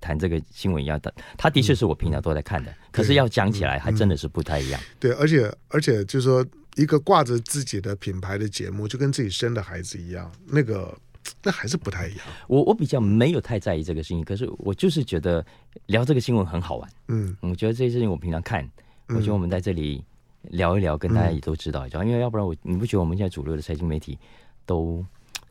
[0.00, 2.70] 谈这个新闻一样的，它的确是我平常都在看的。
[2.70, 4.80] 嗯、可是要讲起来，还真的是不太一样。
[4.80, 6.44] 嗯、对，而且而且就是说，
[6.76, 10.96] 一个挂着自己的品牌的节目，就跟自己生的孩子一样，那个
[11.44, 12.26] 那还是不太一样。
[12.48, 15.44] 我我比较没有太在意这个事情，可是我就是觉得
[15.86, 16.90] 聊这个新闻很好玩。
[17.08, 18.68] 嗯，我觉得这些事情我平常看，
[19.10, 20.02] 我觉得我们在这里。
[20.50, 24.18] 聊一聊，跟大家也都知道一下，嗯、因为要不然我你不觉得我们现在主流的财经媒体
[24.66, 25.04] 都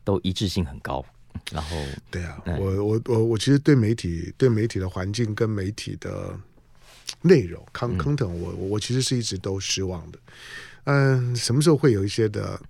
[0.04, 1.04] 都一致性很高？
[1.50, 1.76] 然后
[2.10, 6.38] 对啊，嗯、我我我我其实对媒体对媒体的环境跟媒体的
[7.22, 10.18] 内容康康腾，我我其实是一直都失望的。
[10.84, 12.60] 嗯，什么时候会有一些的？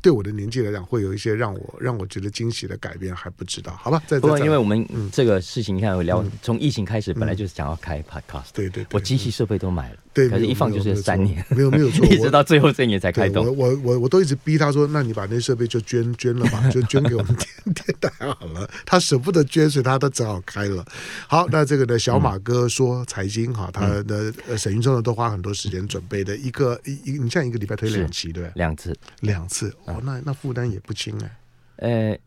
[0.00, 3.74] 对我的年纪来讲，会有一些让我让我觉得惊喜的改变，还不知道。
[3.76, 13.44] 好吧，再不，因为我们这个事情，你看，我聊从疫情开始，本来就是想要开 podcast，对对，我机器设备都买了，对，可是一放就是三年，没有没有错， 一直到最后这一年才开动。
[13.44, 18.68] 我我我我都一直逼他说，那你把那设备就捐捐了吧，就捐给我们电电台好了。
[18.86, 20.84] 他舍不得捐，所以他都只好开了。
[21.26, 30.70] 好，那这个呢，小马哥说财经哈，他的沈云聪呢都花很多时间准备的一个一一，你像一个礼拜推两期对，两次两次哦，那那负担。
[30.70, 32.18] 也不轻哎、欸，呃，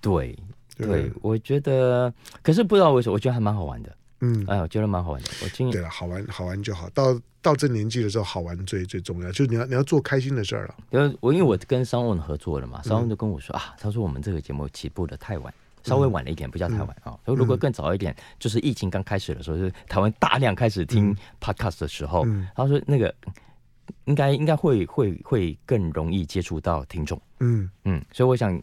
[0.00, 0.38] 对
[0.76, 5.28] 对，我觉得，可是不知道为什么，我觉得还蛮好玩的，嗯，哎，我觉得蛮好玩的。
[5.42, 6.88] 我今对了，好玩好玩就好。
[6.90, 10.74] 到到这年纪的时候，好玩最最重要，就是你要你要做开心的事儿了。
[10.90, 17.18] 因为我因为我跟商务合作了嘛，商务就跟我说啊，他说我们这个节目起步的太晚，稍微晚了一点，不叫太晚啊。
[17.24, 23.14] 他说如果更早一点，就是疫情刚开始的时候，就是台湾大量开始听 podcast 的时候，他说那个。
[24.04, 27.68] 应该应该会会会更容易接触到听众，嗯。
[27.84, 28.60] 嗯，所以我想，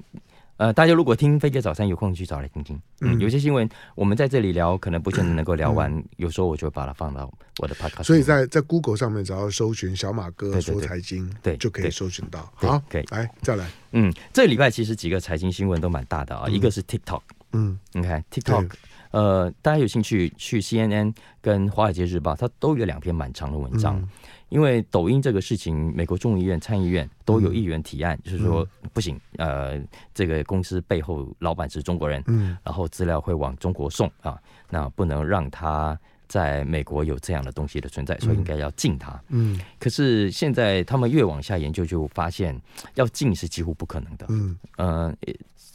[0.58, 8.04] 呃，大家如果听飞碟早餐有空去找来听听，嗯，有些新闻我们在这里聊，可能不见得能够聊完，有时候我就会把它放到我的 podcast。
[8.04, 12.52] 所以在在 Google 上面只要搜寻小马哥说财经，对，就可以搜寻到。
[12.56, 13.06] 好，可以。
[13.12, 17.22] 来再来，嗯，这个礼拜其实几个财经新闻都蛮大的啊，一个是 TikTok，
[17.54, 18.70] 嗯，你看 TikTok，
[19.12, 24.08] 呃，大家有兴趣去 CNN 跟华尔街日报，它都有两篇蛮长的文章。
[24.52, 29.82] 因为抖音这个事情，美国众议院、参议院都有议员提案，嗯、就是说不行，呃，
[30.14, 34.38] 这个公司背后老板是中国人，嗯，然后资料会往中国送啊，
[34.70, 39.18] 那不能让他在美国有这样的东西的存在，所以应该要禁它。
[39.30, 42.54] 嗯，可是现在他们越往下研究，就发现
[42.96, 44.26] 要禁是几乎不可能的。
[44.28, 45.16] 嗯，呃，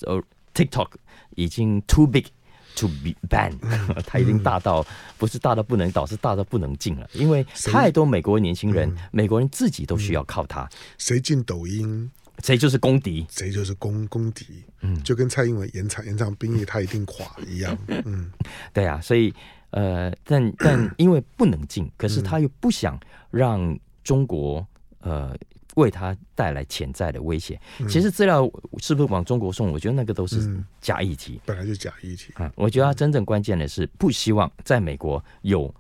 [0.03, 0.89] 呃，TikTok
[1.35, 2.27] 已经 too big
[2.77, 3.59] to be banned，
[4.07, 4.87] 它 已经大到
[5.19, 10.69] 不是大到不能倒，是大到不能进了，因为太多美国年轻人，美国人自己都需要靠它。
[10.99, 12.09] 谁进抖音？
[12.45, 14.45] 谁就是公敌，谁就是公公敌，
[14.83, 18.31] 嗯，就跟蔡英文延长延长兵役，他一定垮一样， 嗯，
[18.75, 19.33] 对啊，所以
[19.71, 24.65] 呃，但但因为不能进，可是他又不想让中国
[25.01, 25.35] 呃
[25.77, 27.59] 为他带来潜在的威胁。
[27.79, 28.47] 嗯、其实资料
[28.79, 32.35] 是不是往中国送，我觉得那个都是假议题，本来就假议题。
[32.39, 35.75] 嗯，我觉得他真正关键的是不希望在美国有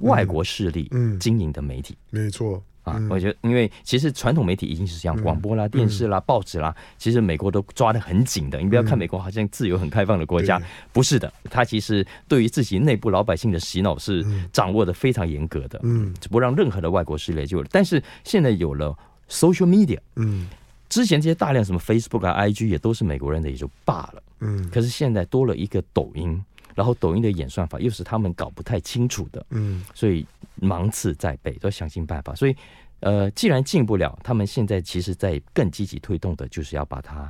[0.00, 2.62] 外国势力经营的媒体，没错。
[2.84, 8.58] 啊，我觉得，因为其实传统媒体已经是这样广播啦、嗯、电视啦、报纸啦，其实美国都抓得很紧的。
[8.58, 10.58] 你不要看美国好像自由、很开放的国家，
[10.90, 17.62] 不是的，它其实对于自己内部老百姓的洗脑是掌握的非常严格的，嗯，不让任何的外国势力就。
[17.64, 18.96] 但是现在有了
[19.28, 20.48] social media，嗯，
[20.88, 26.42] 之前这些大量什么 Facebook 啊、IG 也都是美国人的，也就罢了，嗯，可是现在多了一个抖音。
[26.74, 32.32] 然后抖音的演算法又是他们搞不太清楚的，嗯，所以芒刺在背，都要想尽办法。
[32.36, 32.54] 所以，
[33.00, 37.28] 呃，既然进不了，他们现在其实在更积极推动的就是要把它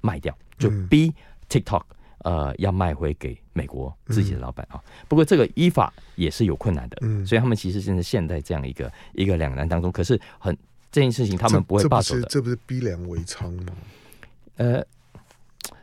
[0.00, 1.14] 卖掉，就逼
[1.48, 1.84] TikTok，
[2.24, 4.82] 呃，要卖回给美国自己的老板啊。
[5.06, 9.92] 不过这个依法也是有困难的，嗯，所以他们其实现在现在这样一个一个两难当中。
[9.92, 10.56] 可是很
[10.90, 13.72] 这件事情他们不会罢手的，这不是逼良为娼吗？
[14.56, 14.84] 呃。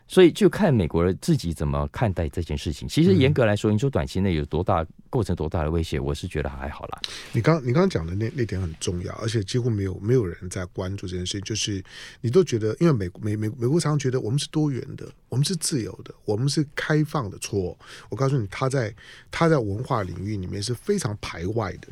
[0.09, 2.87] 所以就看美国人自己怎么看待这件事情。
[2.87, 7.01] 其实严格来说，你说短期内有多大构成多大的威胁，我是觉得还好啦。
[7.33, 11.41] 你刚你刚刚讲的那那点很重要，而且几乎没有没有人在关注这件事情。
[11.41, 11.83] 就是
[12.21, 17.37] 你都觉得，因为美美美美国常常觉得我们是多元的，我们是自由的，我们是开放的。
[17.39, 17.77] 错，
[18.09, 18.93] 我告诉你，他在
[19.29, 21.87] 他在文化领域里面是非常排外的。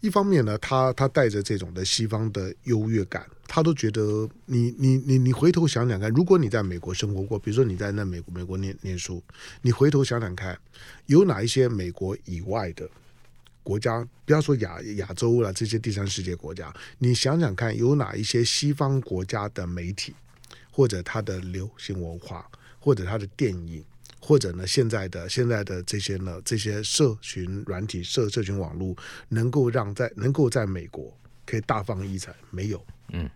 [0.00, 3.26] 一方面呢，他他带着这种的西方的优越感。
[3.46, 9.22] 他都觉得你你你你回头想想看，如果你在美国生活过，比如说你在那美国美国念念书，
[9.60, 10.58] 你回头想想看，
[11.06, 12.88] 有哪一些美国以外的
[13.62, 20.14] 国家，不要说亚亚洲了，这些第三世界国家，你想想看，有哪一些西方国家的媒体，
[20.72, 22.50] 或者它的流行文化，
[22.84, 23.82] 或者他的电影，
[24.20, 28.94] 或者呢现在的现在的这些呢这些社群软体社社群网络，
[29.30, 31.10] 能够让在能够在美国
[31.46, 32.84] 可以大放异彩，没有。
[33.08, 33.30] 嗯，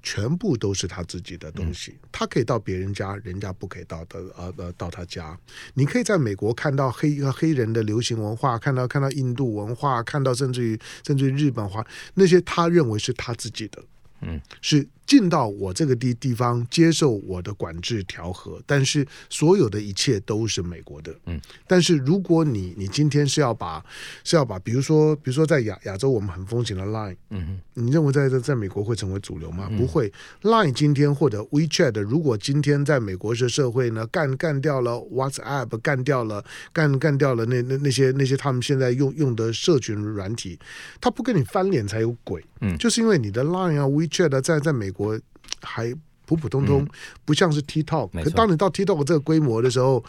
[0.00, 5.36] 全部都是他自己的东西，嗯、他可以到别人家，人家不可以到的，呃呃，到他家。
[5.74, 13.82] 你可以在美国看到黑黑人的流行文化，看到看到印度文化，看到甚至于甚至于日本话，那些他认为是他自己的，
[14.20, 14.86] 嗯，是。
[15.06, 21.14] 进到我这个地地方，接受我的管制调和，但是所有的一切都是美国的。
[21.26, 23.84] 嗯，但是如果你你今天是要把
[24.24, 29.68] 是要把，比如说比如说在亚亚洲我们很风行的 Line，嗯哼，你认为在在在美国会成为主流吗？
[29.70, 30.12] 嗯、不会。
[30.42, 40.58] Line 今天或者 WeChat，如果今天在美国的社会呢，干干掉了 WhatsApp，干掉了干干掉了那那那些那些他们现在用用的社群软体，
[41.00, 42.44] 他不跟你翻脸才有鬼。
[42.60, 45.20] 嗯，就是因为你的 Line 啊 WeChat 在在美国
[45.60, 45.92] 还
[46.24, 46.88] 普普通通，
[47.26, 48.22] 不像是 TikTok。
[48.22, 50.02] 可当你到 TikTok 这个规模的时候，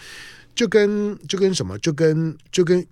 [0.55, 2.85] 就跟就跟什么，就跟就跟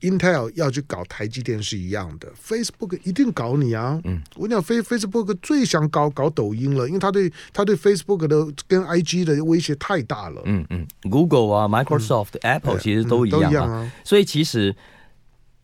[0.00, 2.32] Intel 要去搞台积电是一样的。
[2.42, 4.00] Facebook 一定搞你啊！
[4.04, 10.40] 嗯，我讲，Face Facebook 最想搞搞抖音了，因为他对他对 Facebook 的跟 IG 的威胁太大了。
[10.46, 13.44] 嗯嗯，Google 啊，Microsoft、嗯、Apple 其实都一样啊。
[13.44, 14.74] 嗯、都一样啊，所以其实。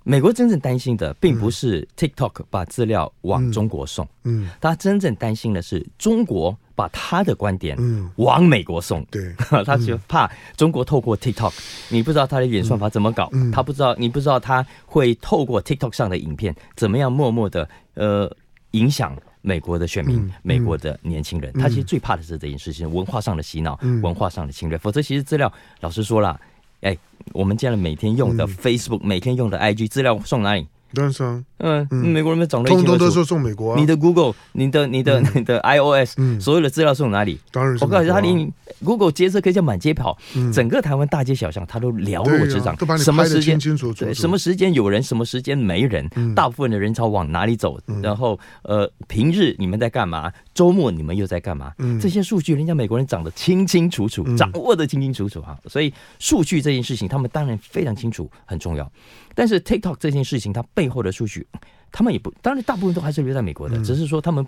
[0.09, 7.77] 美国真正担心的，并不是 TikTok 把资料往中国送，嗯，他真正担心的是中国把他的观点
[8.15, 9.35] 往美国送，对，
[9.67, 11.53] 他就怕中国透过 TikTok，
[11.89, 18.31] 你不知道他的演算法怎么搞，他不知道，你不知道他会透过 TikTok 上的影片怎么样默默的呃
[18.71, 26.41] 影响美国的选民、美国的年轻人，他其实最怕的是这件事情，文化上的洗脑，文化上的侵略，否则其实资料，老实说了。
[26.87, 26.97] 哎，
[27.33, 30.69] 我们家人每天用的 Facebook，、嗯、每天用的 IG 资料送哪里？
[30.95, 33.81] 当然嗯，美国人们长得通通都说送美国、啊。
[33.81, 37.39] 你的 Google，你的、你的、你的 iOS，、嗯、所有的资料送哪里？
[37.51, 38.53] 当然、啊，我告诉你，他连
[38.85, 42.75] Google 接车可以叫满街跑，嗯、整个台湾大街小巷，他都了若指掌。
[42.75, 43.59] 啊、什么时间？
[43.59, 46.09] 清清楚楚对，什么时间有人，什么时间没人？
[46.15, 47.79] 嗯、大部分的人潮往哪里走？
[47.87, 50.31] 嗯、然后，呃，平日你们在干嘛？
[50.55, 51.73] 周末你们又在干嘛？
[51.79, 55.59] 嗯、这些数据，人家美国人掌得清清楚楚，嗯、掌握的清清楚楚哈。
[55.67, 58.91] 所以，数据这件事情，他们当然非常清楚，很重要。
[59.37, 61.47] 但是 TikTok 这件事情，它背后的数据，
[61.93, 64.45] 他们也不，当然大部分都还是留在美国的，只是说他们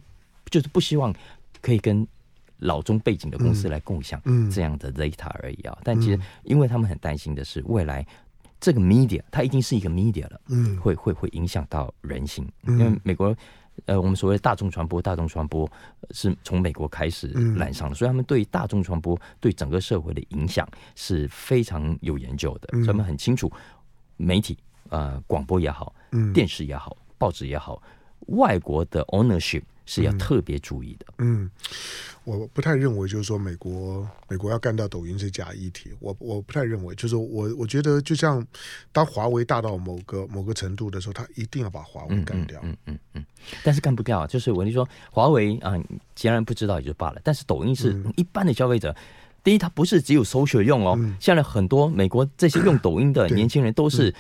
[0.50, 1.14] 就是不希望
[1.62, 2.04] 可以跟
[2.58, 4.20] 老中背景的公司来共享
[4.50, 5.78] 这样的 data 而已啊。
[5.84, 8.04] 但其实，因为他们很担心的是未来
[8.58, 13.36] 这个 media 它已经是一个 media 了，嗯，会会会影响到人心，因为美国。
[13.86, 15.70] 呃，我们所谓的大众传播，大众传播
[16.10, 23.48] 是从美国开始染上的，嗯、所以他们对大众传播对整个社会的影响是非常有研究的，嗯、所以他们很清楚
[24.16, 24.58] 媒体，
[24.88, 27.82] 呃，广播也好，嗯、电视也好，报纸也好，
[28.28, 29.62] 外国的 ownership。
[29.90, 31.06] 是要特别注意的。
[31.16, 31.50] 嗯，嗯，
[32.24, 35.88] 我不太认为就是说美国美国要干掉抖音是假议题。
[35.98, 38.46] 我我不太认为，就是我我觉得就像
[38.92, 42.60] 当华为大到某个某个程度的时候，他一定要把华为干掉。
[42.62, 43.24] 嗯嗯嗯，嗯，
[43.64, 45.72] 但是干不掉，就是我跟你说，华为啊，
[46.14, 47.20] 既然不知道也就罢了。
[47.24, 48.96] 但是抖音是一般的消费者，嗯、
[49.42, 50.96] 第一，它不是只有 social 用哦。
[50.98, 54.14] 嗯、现在很多美国这些用抖音的年轻人都是。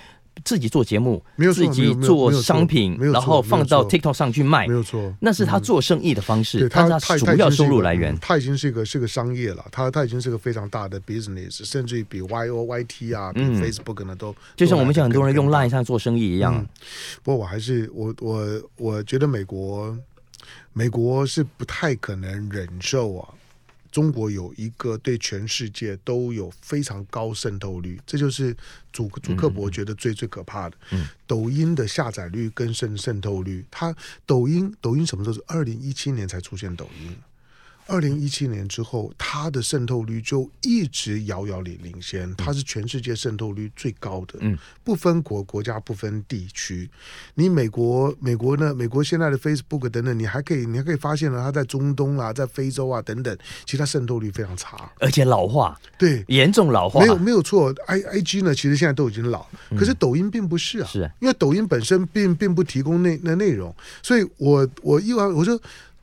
[0.44, 16.66] 自己做节目，没有自己做商品，然后放到 TikTok 上去卖，没有错，那是他做生意的方式，他他主要收入来源，他已经是一个是个商业了，他他已经是个非常大的 business，甚至于比 YO YT 啊，比 Facebook 呢都，就像我们现在很多人用 Line 上做生意一样。
[17.22, 19.96] 不过我还是我我我觉得美国
[20.72, 23.28] 美国是不太可能忍受啊。
[23.90, 28.56] 中国有一个对全世界都有非常高渗透率，这就是
[28.92, 30.76] 祖祖克伯觉得最最可怕的。
[31.26, 37.16] 抖音的下载率跟渗渗透率，它抖音抖音什么时候是二零一七年才出现抖音？
[37.88, 46.88] 二零一七年之后，它的渗透率就一直遥遥领领先，它是全世界渗透率最高的，嗯，不分国国家，不分地区。
[47.34, 48.74] 你美国美国呢？
[48.74, 57.00] 美国现在的 Facebook 等等，你还可以你还可以发现呢，它在中东啊，在非洲啊等等，其实它渗透率非常差，而且老化，对，严重老化。
[57.00, 65.58] 没有没有错，I I G 呢，其实现在都已经老，可是抖音并不是啊，是因为抖音本身并并不提供那那内容，所以我我一完我说。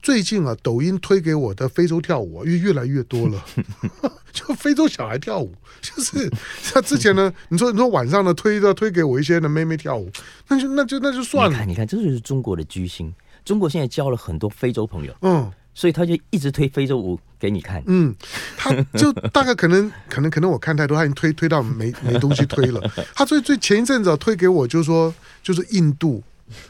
[0.06, 3.44] 最近啊，抖音推给我的非洲跳舞越越来越多了，
[4.32, 5.52] 就非洲小孩跳舞，
[5.82, 6.32] 就是
[6.62, 10.08] 像之前呢，你说你说晚上呢推的推给我一些的妹妹跳舞，
[10.48, 11.52] 那就那就那就算了。
[11.52, 13.12] 你看，你看，这就是中国的居心。
[13.44, 17.82] 中国现在交了很多非洲朋友，嗯，所以他就一直推非洲舞给你看。
[17.88, 18.14] 嗯，
[18.56, 22.80] 他就大概可能 可能可能我看太多，他已经推推到没没东西推了。
[23.16, 26.22] 他最最前一阵子推给我，就是说就是印度，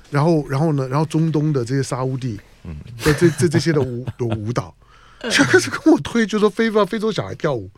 [0.10, 2.40] 然后然后呢，然后中东的这些沙乌地。
[2.66, 4.74] 嗯，这这这些的舞的舞蹈，
[5.30, 7.70] 就开始跟我推，就说非洲非洲小孩跳舞，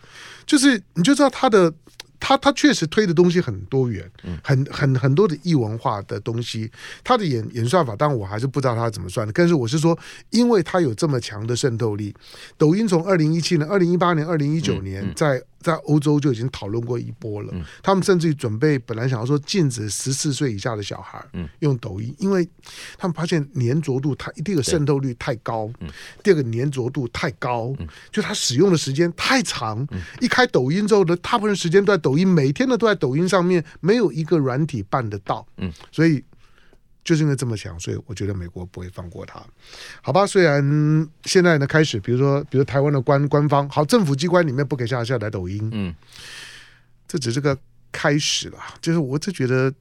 [0.45, 1.73] 就是你就知道他的。
[2.19, 4.03] 他他确实推的东西很多元，
[4.43, 6.69] 很很很多的异文化的东西。
[7.03, 9.31] 他的演演算法，当然我还是不知道他怎么算的。
[9.31, 9.97] 但是我是说，
[10.31, 12.11] 因为他有这么强的渗透力，
[12.57, 17.53] 抖音从二零一七年、二零一八年、二零一九年在在欧洲就已经讨论过一波了。
[17.83, 21.23] 他们甚至于准备本来想要说禁止十四岁以下的小孩
[21.59, 22.47] 用抖音，因为
[22.97, 25.69] 他们发现粘着度，它第一个渗透率太高，
[26.23, 27.75] 第二个粘着度太高，
[28.11, 29.87] 就他使用的时间太长。
[30.19, 31.97] 一开抖音之后的大部分时间都在。
[32.07, 36.23] 抖音每天呢都在抖音上面，没有一个软体办得到，嗯，所以
[37.07, 39.41] 就是因为这么想，所以我觉得美国不会放过他，
[40.01, 40.27] 好吧？
[40.27, 45.95] 虽然现在呢开始，比如说，比如台湾的官官方，好，政府机关里面不给下下载抖音，嗯，
[47.07, 47.57] 这只是个
[47.93, 49.73] 开始了，就是我只觉得。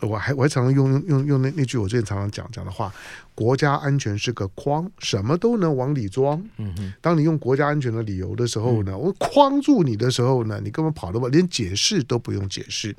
[0.00, 2.92] 我还我还常常用用用那那句我之前常常讲讲的话，
[3.34, 6.42] 国家安全是个框，什么都能往里装。
[6.58, 12.94] 嗯哼，当你用国家安全的理由的时候呢，我框住你的时候呢，你根本跑得不，连解释都不用解释。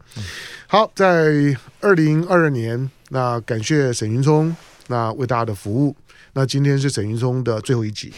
[0.66, 4.56] 好，在二零二二年，那感谢沈云聪
[4.88, 5.96] 那为大家的服务。
[6.34, 8.14] 那今天是沈云聪的最后一集。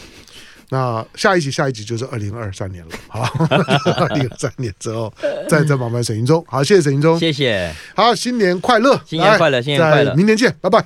[0.70, 3.22] 那下一集，下一集就是二零二三年了， 好，
[3.96, 5.12] 二零二三年之后
[5.48, 10.84] 再再麻烦沈云忠，好，谢谢沈云忠，谢谢，好，新年快乐，新年快乐，新年快乐，明年见，拜拜。